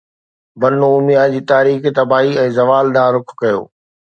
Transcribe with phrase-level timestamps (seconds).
[0.59, 3.61] بنو اميه جي تاريخ تباهي ۽ زوال ڏانهن رخ ڪيو